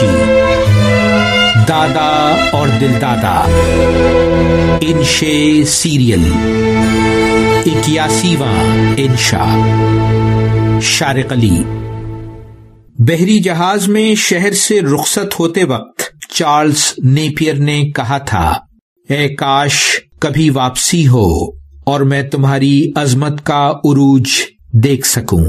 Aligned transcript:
کراچی 0.00 1.64
دادا 1.68 2.36
اور 2.52 2.68
دل 2.80 2.92
دادا 3.00 3.36
انشے 4.80 5.64
سیریل 5.64 6.24
اکیاسیواں 7.66 8.64
انشا، 8.96 9.44
شارق 10.82 11.32
علی۔ 11.32 11.62
بحری 12.98 13.38
جہاز 13.38 13.88
میں 13.88 14.14
شہر 14.14 14.52
سے 14.52 14.80
رخصت 14.80 15.40
ہوتے 15.40 15.64
وقت 15.64 16.02
چارلز 16.32 16.92
نیپیئر 17.04 17.54
نے 17.54 17.82
کہا 17.96 18.18
تھا، 18.18 18.52
اے 19.08 19.28
کاش 19.28 19.74
کبھی 20.20 20.50
واپسی 20.50 21.06
ہو 21.08 21.30
اور 21.86 22.00
میں 22.00 22.22
تمہاری 22.22 22.90
عظمت 22.96 23.44
کا 23.44 23.70
عروج 23.84 24.28
دیکھ 24.72 25.06
سکوں۔ 25.06 25.44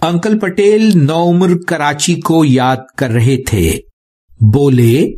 انکل 0.00 0.38
پٹیل 0.38 0.90
نو 0.94 1.30
عمر 1.30 1.50
کراچی 1.66 2.14
کو 2.14 2.44
یاد 2.44 2.76
کر 2.96 3.10
رہے 3.10 3.36
تھے۔ 3.42 3.78
بولے 4.52 5.12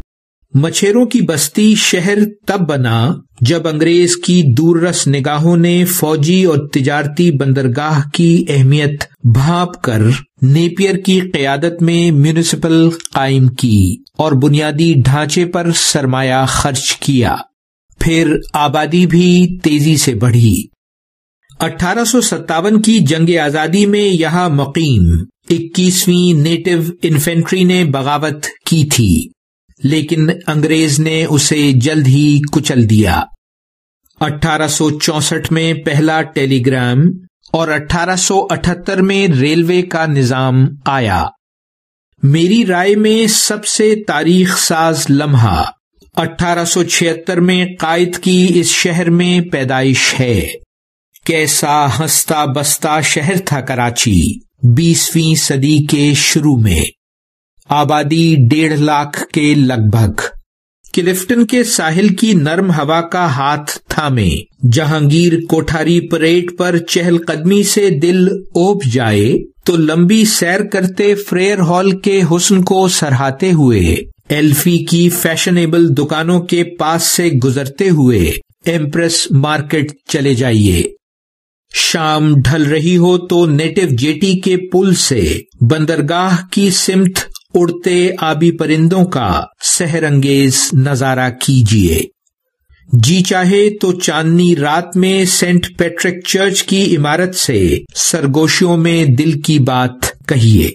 مچھیروں 0.54 1.06
کی 1.06 1.20
بستی 1.20 1.74
شہر 1.74 2.18
تب 2.46 2.60
بنا 2.68 3.12
جب 3.40 3.68
انگریز 3.68 4.16
کی 4.16 4.42
دور 4.56 4.80
رس 4.80 5.08
نگاہوں 5.08 5.56
نے 5.56 5.84
فوجی 5.84 6.44
اور 6.44 6.58
تجارتی 6.72 7.30
بندرگاہ 7.30 8.08
کی 8.08 8.44
اہمیت 8.48 9.04
بھاپ 9.34 9.82
کر 9.82 10.02
نیپیئر 10.42 10.96
کی 10.96 11.20
قیادت 11.20 11.82
میں 11.82 12.10
میونسپل 12.10 12.90
قائم 13.12 13.48
کی 13.48 13.96
اور 14.18 14.32
بنیادی 14.32 14.94
ڈھانچے 15.04 15.44
پر 15.44 15.70
سرمایہ 15.76 16.44
خرچ 16.48 16.96
کیا۔ 16.96 17.36
پھر 18.00 18.36
آبادی 18.52 19.06
بھی 19.06 19.58
تیزی 19.62 19.96
سے 19.96 20.14
بڑھی۔ 20.14 20.66
اٹھارہ 21.60 22.04
سو 22.04 22.20
ستاون 22.20 22.80
کی 22.82 22.98
جنگ 22.98 23.30
آزادی 23.38 23.86
میں 23.86 24.04
یہاں 24.04 24.48
مقیم 24.48 25.02
اکیسویں 25.50 26.38
نیٹو 26.38 26.92
انفینٹری 27.02 27.64
نے 27.64 27.84
بغاوت 27.84 28.46
کی 28.66 28.84
تھی، 28.84 29.28
لیکن 29.82 30.30
انگریز 30.46 31.00
نے 31.00 31.24
اسے 31.24 31.72
جلد 31.72 32.06
ہی 32.06 32.38
کچل 32.52 32.90
دیا۔ 32.90 33.20
اٹھارہ 34.20 34.68
سو 34.68 34.90
چونسٹھ 34.98 35.52
میں 35.52 35.74
پہلا 35.74 36.22
ٹیلی 36.22 36.66
گرام 36.66 36.98
اور 37.52 37.68
اٹھارہ 37.68 38.16
سو 38.16 38.46
اٹھہتر 38.50 39.02
میں 39.02 39.28
ریلوے 39.28 39.82
کا 39.82 40.06
نظام 40.06 40.64
آیا۔ 40.86 41.24
میری 42.22 42.66
رائے 42.66 42.96
میں 42.96 43.26
سب 43.26 43.66
سے 43.66 43.94
تاریخ 44.08 44.58
ساز 44.58 45.06
لمحہ 45.10 45.64
اٹھارہ 46.16 46.64
سو 46.64 46.82
چھتر 46.84 47.40
میں 47.40 47.64
قائد 47.80 48.18
کی 48.18 48.46
اس 48.54 48.70
شہر 48.70 49.10
میں 49.10 49.40
پیدائش 49.40 50.14
ہے۔ 50.20 50.40
کیسا 51.26 52.00
ہنستا 52.00 52.44
بستا 52.44 53.00
شہر 53.00 53.34
تھا 53.44 53.60
کراچی، 53.60 54.32
بیسویں 54.62 55.34
صدی 55.34 55.86
کے 55.90 56.12
شروع 56.16 56.56
میں۔ 56.56 56.84
آبادی 57.68 58.36
ڈیڑھ 58.50 58.80
لاکھ 58.80 59.24
کے 59.24 59.54
لگ 59.54 59.88
بھگ۔ 59.90 60.20
کلفٹن 60.94 61.46
کے 61.46 61.64
ساحل 61.64 62.08
کی 62.08 62.34
نرم 62.34 62.70
ہوا 62.70 63.00
کا 63.00 63.26
ہاتھ 63.26 63.78
تھامے 63.88 64.30
جہانگیر 64.72 65.32
کوٹھاری 65.48 66.00
پریڈ 66.00 66.56
پر 66.58 66.78
چہل 66.78 67.18
قدمی 67.18 67.62
سے 67.62 67.90
دل 67.90 68.28
اوب 68.28 68.82
جائے، 68.92 69.38
تو 69.64 69.76
لمبی 69.76 70.24
سیر 70.24 70.64
کرتے 70.64 71.14
فریئر 71.14 71.58
ہال 71.58 71.98
کے 71.98 72.22
حسن 72.30 72.62
کو 72.62 72.88
سرہاتے 72.88 73.52
ہوئے۔ 73.52 73.96
ایلفی 74.28 74.78
کی 74.78 75.08
فیشنیبل 75.08 75.88
دکانوں 75.88 76.40
کے 76.40 76.64
پاس 76.64 77.02
سے 77.02 77.28
گزرتے 77.28 77.88
ہوئے، 77.88 78.32
ایمپریس 78.64 79.30
مارکیٹ 79.30 79.92
چلے 80.08 80.34
جائیے۔ 80.34 80.82
شام 81.74 82.34
ڈھل 82.34 82.62
رہی 82.62 82.96
ہو 82.96 83.18
تو 83.18 83.46
نیٹو 83.46 83.80
جیٹی 83.90 84.40
کے 84.40 84.56
پل 84.56 84.94
سے 84.94 85.38
بندرگاہ 85.70 86.36
کی 86.50 86.70
سمت 86.70 87.18
اڑتے 87.54 88.10
آبی 88.18 88.50
پرندوں 88.52 89.04
کا 89.04 89.42
سحر 89.62 90.02
انگیز 90.02 90.68
نظارہ 90.72 91.30
کیجیے 91.30 92.00
جی 93.02 93.20
چاہے 93.20 93.78
تو 93.78 93.92
چاندنی 93.92 94.56
رات 94.56 94.96
میں 94.96 95.24
سینٹ 95.24 95.66
پیٹرک 95.78 96.14
چرچ 96.28 96.62
کی 96.62 96.96
عمارت 96.96 97.34
سے 97.34 97.78
سرگوشیوں 97.94 98.76
میں 98.76 99.04
دل 99.04 99.40
کی 99.40 99.58
بات 99.58 100.26
کہیے۔ 100.28 100.70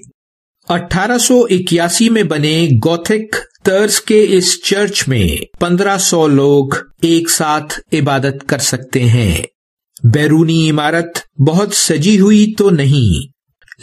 اٹھارہ 0.69 1.17
سو 1.17 1.43
اکیاسی 1.49 2.09
میں 2.09 2.23
بنے 2.23 2.67
گوتھک 2.85 3.35
طرز 3.63 4.01
کے 4.01 4.25
اس 4.29 4.63
چرچ 4.63 5.07
میں 5.07 5.27
پندرہ 5.59 5.97
سو 5.97 6.27
لوگ 6.27 6.75
ایک 7.01 7.29
ساتھ 7.29 7.79
عبادت 7.93 8.47
کر 8.47 8.57
سکتے 8.57 9.03
ہیں۔ 9.03 9.41
بیرونی 10.13 10.69
عمارت 10.69 11.39
بہت 11.41 11.73
سجی 11.73 12.19
ہوئی 12.19 12.53
تو 12.57 12.69
نہیں، 12.69 13.27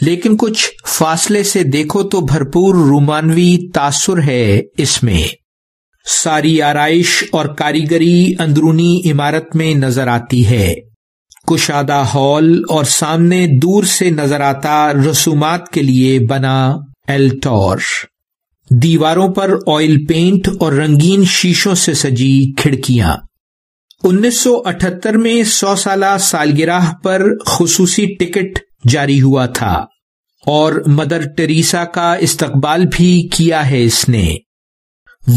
لیکن 0.05 0.37
کچھ 0.37 0.69
فاصلے 0.87 1.43
سے 1.43 1.63
دیکھو 1.63 2.03
تو 2.03 2.21
بھرپور 2.21 2.75
رومانوی 2.75 3.57
تاثر 3.73 4.21
ہے 4.21 4.61
اس 4.77 5.03
میں۔ 5.03 5.23
ساری 6.05 6.61
آرائش 6.61 7.23
اور 7.31 7.45
کاریگری 7.45 8.33
اندرونی 8.39 9.01
عمارت 9.11 9.55
میں 9.55 9.73
نظر 9.73 10.07
آتی 10.07 10.45
ہے۔ 10.47 10.73
کشادہ 11.47 12.03
ہال 12.13 12.61
اور 12.69 12.83
سامنے 12.83 13.47
دور 13.47 13.83
سے 13.83 14.09
نظر 14.09 14.41
آتا 14.41 14.93
رسومات 14.93 15.69
کے 15.69 15.81
لیے 15.81 16.19
بنا 16.19 16.75
ایلٹور 17.07 17.77
دیواروں 18.71 19.27
پر 19.27 19.53
آئل 19.67 20.05
پینٹ 20.05 20.49
اور 20.59 20.73
رنگین 20.73 21.25
شیشوں 21.25 21.75
سے 21.75 21.93
سجی 21.93 22.53
کھڑکیاں۔ 22.57 23.15
انیس 24.03 24.39
سو 24.41 24.61
اٹھہتر 24.65 25.17
میں 25.17 25.43
سو 25.43 25.75
سالہ 25.75 26.17
سالگرہ 26.19 26.93
پر 27.03 27.23
خصوصی 27.45 28.05
ٹکٹ 28.05 28.59
جاری 28.89 29.21
ہوا 29.21 29.45
تھا 29.45 29.85
اور 30.47 30.73
مدر 30.87 31.21
ٹریسا 31.37 31.85
کا 31.85 32.13
استقبال 32.13 32.85
بھی 32.91 33.29
کیا 33.33 33.69
ہے 33.69 33.83
اس 33.83 34.09
نے۔ 34.09 34.35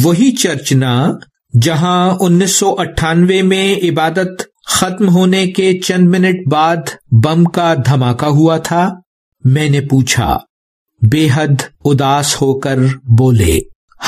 وہی 0.03 0.31
چرچنا 0.37 1.10
جہاں 1.62 2.16
انیس 2.21 2.50
سو 2.50 2.75
اٹھانوے 2.78 3.43
میں 3.43 3.76
عبادت 3.76 4.43
ختم 4.66 5.09
ہونے 5.09 5.47
کے 5.47 5.78
چند 5.78 6.09
منٹ 6.09 6.53
بعد 6.53 6.91
بم 7.25 7.44
کا 7.44 7.75
دھماکہ 7.87 8.26
ہوا 8.26 8.59
تھا، 8.59 8.88
میں 9.44 9.71
نے 9.71 9.81
پوچھا، 9.81 10.38
بے 11.10 11.28
حد 11.34 11.62
اداس 11.84 12.34
ہو 12.34 12.59
کر 12.59 12.78
بولے 13.19 13.60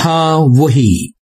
ہاں 0.05 0.39
وہی۔ 0.39 1.18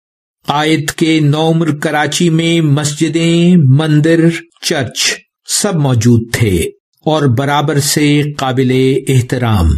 آیت 0.48 0.92
کے 0.92 1.20
نومر 1.20 1.76
کراچی 1.76 2.30
میں 2.30 2.60
مسجدیں، 2.60 3.56
مندر، 3.56 4.20
چرچ 4.62 5.14
سب 5.62 5.74
موجود 5.74 6.22
تھے 6.32 6.56
اور 7.04 7.22
برابر 7.22 7.78
سے 7.78 8.22
قابل 8.36 8.98
احترام۔ 9.08 9.70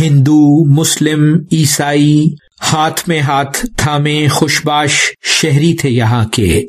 ہندو، 0.00 0.68
مسلم، 0.70 1.36
عیسائی 1.52 2.24
ہاتھ 2.72 3.08
میں 3.08 3.20
ہاتھ 3.20 3.66
تھامے 3.76 4.28
خوشباش 4.28 4.90
شہری 5.22 5.74
تھے 5.74 5.90
یہاں 5.90 6.24
کے۔ 6.24 6.62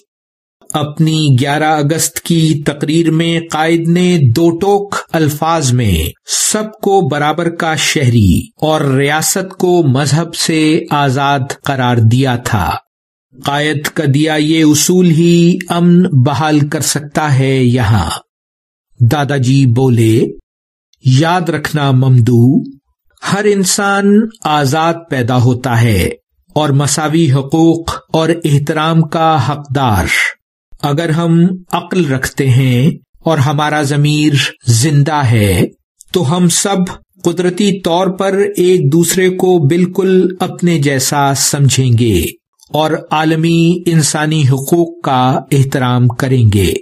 اپنی 0.73 1.27
گیارہ 1.41 1.77
اگست 1.77 2.21
کی 2.21 2.63
تقریر 2.65 3.11
میں 3.11 3.39
قائد 3.51 3.87
نے 3.87 4.19
دو 4.35 4.49
ٹوک 4.49 4.95
الفاظ 5.13 5.71
میں 5.71 5.95
سب 6.25 6.63
کو 6.83 7.01
برابر 7.01 7.49
کا 7.49 7.75
شہری 7.75 8.41
اور 8.61 8.81
ریاست 8.81 9.57
کو 9.57 9.83
مذہب 9.83 10.35
سے 10.35 10.83
آزاد 10.91 11.39
قرار 11.63 11.97
دیا 11.97 12.35
تھا۔ 12.35 12.75
قائد 13.45 13.87
کا 13.87 14.03
دیا 14.13 14.35
یہ 14.35 14.63
اصول 14.63 15.05
ہی 15.05 15.57
امن 15.69 16.03
بحال 16.25 16.69
کر 16.69 16.81
سکتا 16.81 17.39
ہے 17.39 17.63
یہاں۔ 17.63 18.09
دادا 18.99 19.37
جی 19.37 19.65
بولے، 19.65 20.21
یاد 21.05 21.49
رکھنا 21.49 21.91
ممدو، 21.91 22.61
ہر 23.33 23.45
انسان 23.45 24.05
آزاد 24.43 24.93
پیدا 25.09 25.43
ہوتا 25.43 25.81
ہے 25.81 26.09
اور 26.53 26.69
مساوی 26.69 27.31
حقوق 27.31 27.91
اور 28.13 28.29
احترام 28.29 29.01
کا 29.01 29.49
حقدار۔ 29.49 30.05
اگر 30.81 31.09
ہم 31.09 31.39
عقل 31.71 32.05
رکھتے 32.05 32.49
ہیں 32.49 32.91
اور 33.25 33.37
ہمارا 33.37 33.81
ضمیر 33.81 34.33
زندہ 34.67 35.15
ہے، 35.15 35.63
تو 36.13 36.37
ہم 36.37 36.49
سب 36.49 36.77
قدرتی 37.23 37.81
طور 37.81 38.07
پر 38.07 38.33
ایک 38.57 38.91
دوسرے 38.91 39.29
کو 39.29 39.59
بالکل 39.59 40.27
اپنے 40.39 40.79
جیسا 40.79 41.33
سمجھیں 41.33 41.97
گے۔ 41.97 42.25
اور 42.69 42.91
عالمی 43.11 43.83
انسانی 43.85 44.43
حقوق 44.47 45.03
کا 45.03 45.39
احترام 45.51 46.07
کریں 46.07 46.43
گے۔ 46.53 46.73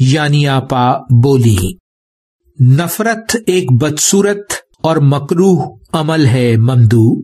یعنی 0.00 0.48
آپا 0.48 0.92
بولی، 0.98 1.74
نفرت 2.64 3.36
ایک 3.46 3.72
بدسورت 3.72 4.52
اور 4.82 4.96
مکروح 4.96 5.64
عمل 5.92 6.26
ہے 6.26 6.56
ممدو۔ 6.56 7.22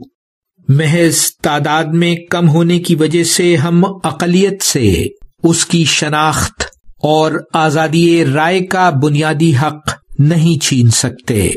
محض 0.68 1.16
تعداد 1.42 1.84
میں 1.84 2.16
کم 2.30 2.48
ہونے 2.48 2.78
کی 2.78 2.94
وجہ 2.94 3.24
سے 3.24 3.56
ہم 3.56 3.84
اقلیت 4.04 4.62
سے 4.62 5.06
اس 5.42 5.66
کی 5.66 5.84
شناخت 5.84 6.62
اور 7.02 7.32
آزادی 7.54 8.24
رائے 8.24 8.60
کا 8.60 8.90
بنیادی 8.90 9.56
حق 9.56 9.90
نہیں 10.18 10.62
چھین 10.62 10.90
سکتے۔ 10.90 11.50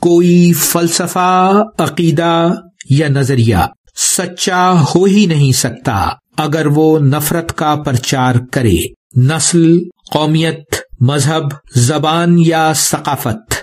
کوئی 0.00 0.52
فلسفہ، 0.52 1.62
عقیدہ 1.78 2.48
یا 2.90 3.08
نظریہ 3.08 3.56
سچا 4.00 4.72
ہو 4.80 5.04
ہی 5.04 5.26
نہیں 5.26 5.52
سکتا 5.52 6.08
اگر 6.36 6.66
وہ 6.66 6.98
نفرت 6.98 7.56
کا 7.56 7.76
پرچار 7.76 8.34
کرے۔ 8.52 8.76
نسل، 9.16 9.78
قومیت، 10.12 10.74
مذہب، 11.00 11.42
زبان 11.74 12.36
یا 12.38 12.72
ثقافت، 12.76 13.54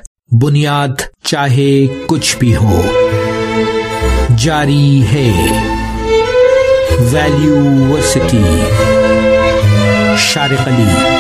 بنیاد 0.41 1.23
چاہے 1.23 1.87
کچھ 2.05 2.37
بھی 2.37 2.55
ہو۔ 2.55 2.81
جاری 4.37 5.03
ہے۔ 5.13 5.31
Value 6.99 7.57
versity. 7.89 8.63
شارق 10.17 10.67
علی۔ 10.67 11.13